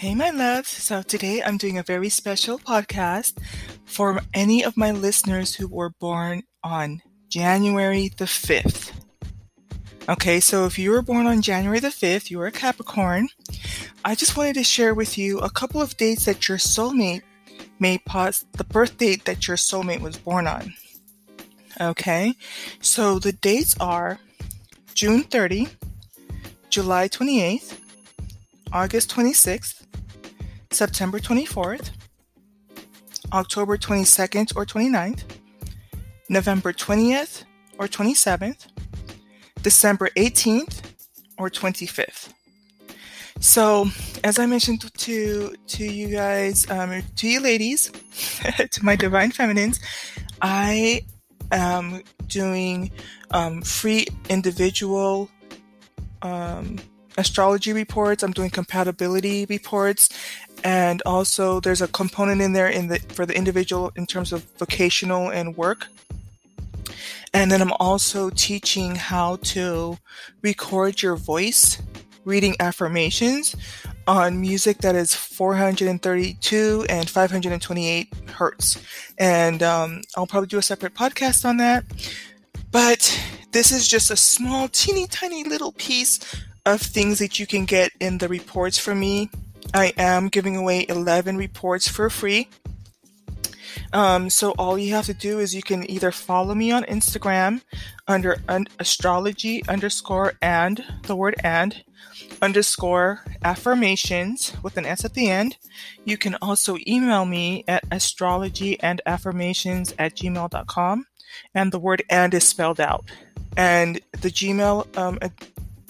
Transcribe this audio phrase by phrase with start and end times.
[0.00, 0.70] Hey, my loves.
[0.70, 3.36] So today I'm doing a very special podcast
[3.84, 8.92] for any of my listeners who were born on January the 5th.
[10.08, 13.28] Okay, so if you were born on January the 5th, you are a Capricorn.
[14.02, 17.20] I just wanted to share with you a couple of dates that your soulmate
[17.78, 20.72] may pause the birth date that your soulmate was born on.
[21.78, 22.36] Okay,
[22.80, 24.18] so the dates are
[24.94, 25.68] June 30,
[26.70, 27.76] July 28th,
[28.72, 29.79] August 26th,
[30.70, 31.90] September 24th,
[33.32, 35.24] October 22nd or 29th,
[36.28, 37.44] November 20th
[37.78, 38.68] or 27th,
[39.62, 40.82] December 18th
[41.38, 42.32] or 25th.
[43.40, 43.88] So,
[44.22, 47.90] as I mentioned to to you guys, um, to you ladies,
[48.70, 49.80] to my divine feminines,
[50.42, 51.06] I
[51.50, 52.90] am doing
[53.30, 55.30] um, free individual
[56.20, 56.76] um,
[57.20, 58.22] astrology reports.
[58.22, 60.08] I'm doing compatibility reports,
[60.64, 64.42] and also there's a component in there in the for the individual in terms of
[64.58, 65.86] vocational and work.
[67.32, 69.98] And then I'm also teaching how to
[70.42, 71.80] record your voice
[72.24, 73.56] reading affirmations
[74.06, 78.82] on music that is 432 and 528 hertz.
[79.18, 81.84] And um, I'll probably do a separate podcast on that.
[82.72, 83.18] But
[83.52, 86.20] this is just a small, teeny tiny little piece
[86.70, 89.28] of things that you can get in the reports from me.
[89.74, 92.48] I am giving away 11 reports for free.
[93.92, 97.62] Um, so all you have to do is you can either follow me on Instagram
[98.06, 101.82] under un- astrology underscore and the word and
[102.40, 105.56] underscore affirmations with an S at the end.
[106.04, 111.06] You can also email me at astrology and affirmations at gmail.com
[111.54, 113.10] and the word and is spelled out.
[113.56, 115.18] And the Gmail um,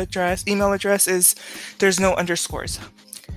[0.00, 1.34] address, email address is
[1.78, 2.78] there's no underscores.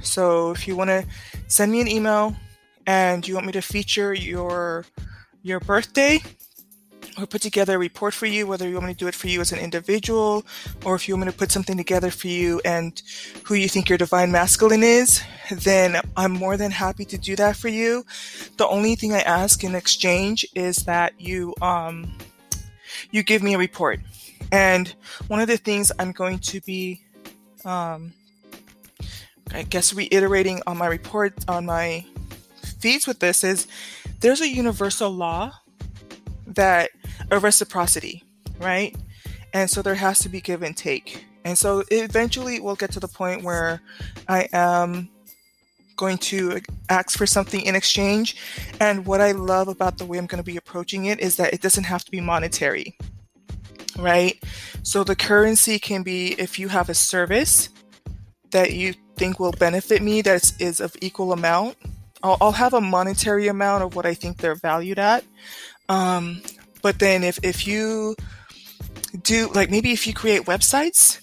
[0.01, 1.05] So if you want to
[1.47, 2.35] send me an email
[2.87, 4.85] and you want me to feature your
[5.43, 6.21] your birthday
[7.17, 9.27] or put together a report for you, whether you want me to do it for
[9.27, 10.45] you as an individual
[10.85, 13.01] or if you want me to put something together for you and
[13.43, 15.21] who you think your divine masculine is,
[15.51, 18.05] then I'm more than happy to do that for you.
[18.57, 22.17] The only thing I ask in exchange is that you um
[23.11, 23.99] you give me a report.
[24.51, 24.93] And
[25.27, 27.01] one of the things I'm going to be,
[27.63, 28.13] um,
[29.53, 32.05] I guess, reiterating on my report, on my
[32.79, 33.67] feeds with this is
[34.19, 35.51] there's a universal law
[36.47, 36.89] that
[37.29, 38.23] of reciprocity,
[38.59, 38.95] right?
[39.53, 41.25] And so there has to be give and take.
[41.45, 43.81] And so eventually we'll get to the point where
[44.27, 45.09] I am
[45.95, 46.59] going to
[46.89, 48.35] ask for something in exchange.
[48.79, 51.53] And what I love about the way I'm going to be approaching it is that
[51.53, 52.97] it doesn't have to be monetary
[54.01, 54.41] right?
[54.83, 57.69] So the currency can be if you have a service
[58.51, 61.77] that you think will benefit me that is of equal amount.
[62.23, 65.23] I'll, I'll have a monetary amount of what I think they're valued at.
[65.89, 66.41] Um,
[66.81, 68.15] but then if, if you
[69.21, 71.19] do, like maybe if you create websites,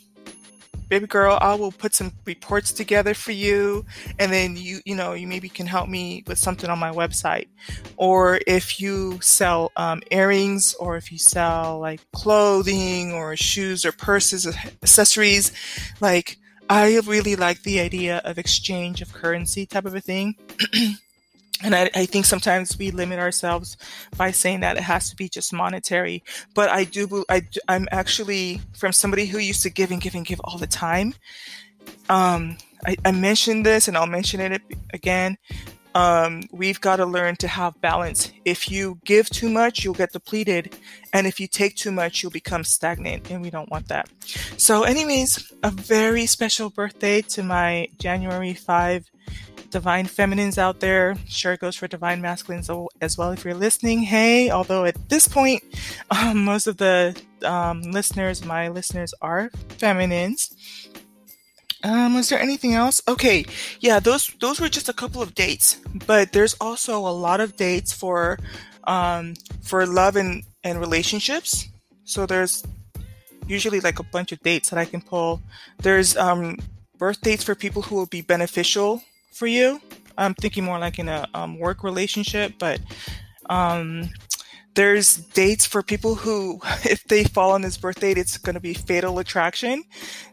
[0.89, 3.85] baby girl, I will put some reports together for you.
[4.19, 7.49] And then you, you know, you maybe can help me with something on my website.
[7.97, 13.93] Or if you sell um, earrings or if you sell like clothing or shoes or
[13.93, 15.53] purses, accessories,
[16.01, 16.39] like
[16.71, 20.37] I really like the idea of exchange of currency type of a thing.
[21.63, 23.77] And I, I, think sometimes we limit ourselves
[24.17, 26.23] by saying that it has to be just monetary.
[26.55, 30.25] But I do, I, I'm actually from somebody who used to give and give and
[30.25, 31.15] give all the time.
[32.09, 35.37] Um, I, I mentioned this and I'll mention it again.
[35.95, 38.31] Um, we've got to learn to have balance.
[38.45, 40.77] If you give too much, you'll get depleted.
[41.13, 43.31] And if you take too much, you'll become stagnant.
[43.31, 44.09] And we don't want that.
[44.59, 49.11] So, anyways, a very special birthday to my January 5
[49.71, 51.17] divine feminines out there.
[51.27, 52.71] Sure, goes for divine masculines
[53.01, 54.03] as well if you're listening.
[54.03, 55.63] Hey, although at this point,
[56.11, 60.55] um, most of the um, listeners, my listeners, are feminines.
[61.85, 63.01] Um, was there anything else?
[63.07, 63.45] Okay,
[63.81, 67.57] yeah, those those were just a couple of dates, but there's also a lot of
[67.57, 68.39] dates for
[68.85, 71.69] um, for love and and relationships.
[72.05, 72.65] So there's
[73.47, 75.41] usually like a bunch of dates that I can pull.
[75.79, 76.59] There's um,
[76.99, 79.03] birth dates for people who will be beneficial
[79.39, 79.81] for you.
[80.19, 82.81] I'm thinking more like in a um, work relationship, but
[83.49, 84.11] um,
[84.75, 88.61] there's dates for people who, if they fall on this birth date, it's going to
[88.61, 89.85] be fatal attraction.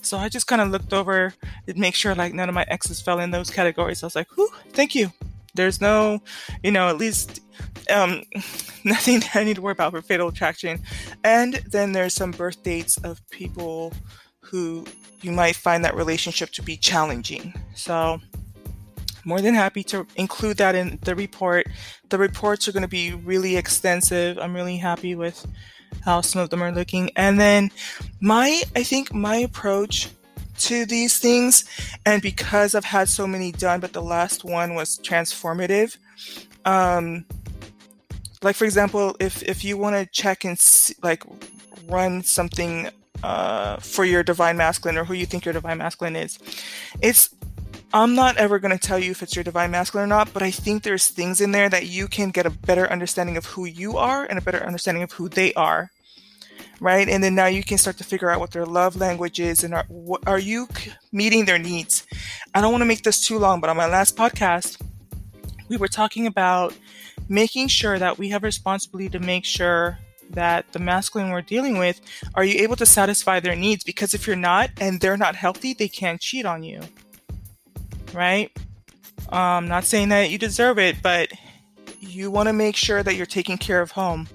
[0.02, 1.34] So I just kind of looked over
[1.68, 4.04] to make sure like none of my exes fell in those categories.
[4.04, 5.12] I was like, whew, thank you.
[5.54, 6.22] There's no,
[6.63, 7.40] you know, at least
[7.90, 8.24] um,
[8.84, 10.81] nothing I need to worry about for fatal attraction.
[11.24, 13.94] And then there's some birth dates of people
[14.42, 14.86] who
[15.22, 17.54] you might find that relationship to be challenging.
[17.74, 18.19] So
[19.25, 21.68] more than happy to include that in the report.
[22.10, 24.38] The reports are going to be really extensive.
[24.38, 25.45] I'm really happy with
[26.01, 27.10] how some of them are looking.
[27.16, 27.72] And then
[28.22, 30.10] my, I think my approach
[30.57, 31.66] to these things,
[32.06, 35.98] and because I've had so many done, but the last one was transformative.
[36.63, 37.25] Um,
[38.42, 41.24] like for example, if if you want to check and see, like
[41.88, 42.89] run something
[43.24, 46.39] uh, for your divine masculine or who you think your divine masculine is,
[47.01, 47.36] it's
[47.96, 50.44] I'm not ever going to tell you if it's your divine masculine or not, but
[50.44, 53.64] I think there's things in there that you can get a better understanding of who
[53.64, 55.92] you are and a better understanding of who they are.
[56.82, 57.08] Right.
[57.08, 59.74] And then now you can start to figure out what their love language is and
[59.74, 60.68] are, what, are you
[61.14, 62.06] meeting their needs?
[62.54, 64.82] I don't want to make this too long, but on my last podcast,
[65.70, 66.78] we were talking about
[67.30, 70.00] making sure that we have responsibility to make sure
[70.32, 72.02] that the masculine we're dealing with,
[72.34, 73.86] are you able to satisfy their needs?
[73.86, 76.82] Because if you're not and they're not healthy, they can't cheat on you
[78.16, 78.52] right?
[79.30, 81.32] Um, not saying that you deserve it, but
[82.00, 84.28] you want to make sure that you're taking care of home,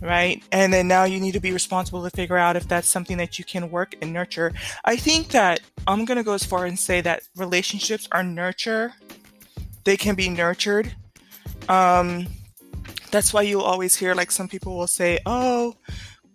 [0.00, 0.42] right?
[0.52, 3.38] And then now you need to be responsible to figure out if that's something that
[3.38, 4.52] you can work and nurture.
[4.84, 8.94] I think that I'm going to go as far and say that relationships are nurture,
[9.84, 10.94] they can be nurtured.
[11.68, 12.26] Um,
[13.10, 15.76] that's why you'll always hear like some people will say, oh,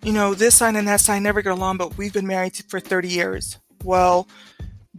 [0.03, 2.79] you know, this sign and that sign never get along, but we've been married for
[2.79, 3.57] 30 years.
[3.83, 4.27] Well,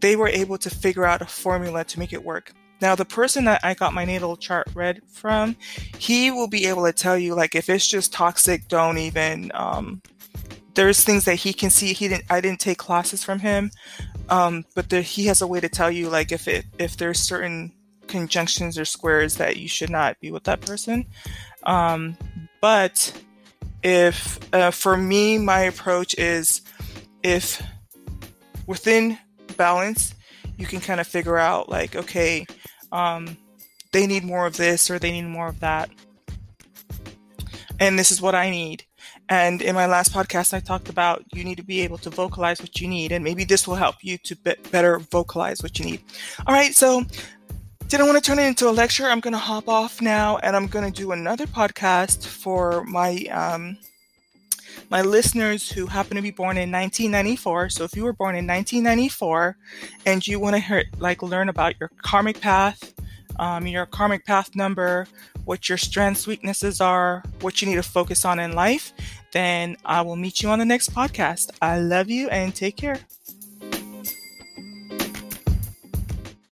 [0.00, 2.52] they were able to figure out a formula to make it work.
[2.80, 5.54] Now, the person that I got my natal chart read from,
[5.98, 10.00] he will be able to tell you, like, if it's just toxic, don't even, um,
[10.74, 11.92] there's things that he can see.
[11.92, 13.70] He didn't, I didn't take classes from him.
[14.30, 17.72] Um, but he has a way to tell you, like, if it, if there's certain
[18.06, 21.04] conjunctions or squares that you should not be with that person.
[21.64, 22.16] Um,
[22.60, 23.12] but
[23.82, 26.62] if, uh, for me, my approach is
[27.22, 27.62] if
[28.66, 29.18] within
[29.56, 30.14] balance,
[30.56, 32.46] you can kind of figure out like, okay,
[32.92, 33.36] um,
[33.92, 35.90] they need more of this or they need more of that.
[37.78, 38.84] And this is what I need.
[39.30, 42.60] And in my last podcast, I talked about you need to be able to vocalize
[42.60, 45.84] what you need, and maybe this will help you to be- better vocalize what you
[45.84, 46.02] need.
[46.48, 47.04] All right, so
[47.86, 49.04] didn't want to turn it into a lecture.
[49.04, 53.24] I'm going to hop off now, and I'm going to do another podcast for my
[53.30, 53.78] um,
[54.90, 57.70] my listeners who happen to be born in 1994.
[57.70, 59.56] So if you were born in 1994
[60.04, 62.92] and you want to like learn about your karmic path,
[63.38, 65.06] um, your karmic path number,
[65.44, 68.92] what your strengths, weaknesses are, what you need to focus on in life,
[69.32, 71.50] then I will meet you on the next podcast.
[71.62, 72.98] I love you and take care.